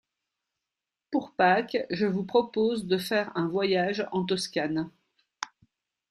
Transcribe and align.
Pour 1.11 1.33
Pâques, 1.35 1.85
je 1.91 2.07
vous 2.07 2.23
propose 2.23 2.87
de 2.87 2.97
faire 2.97 3.31
un 3.37 3.47
voyage 3.47 4.03
en 4.11 4.25
Toscane. 4.25 4.89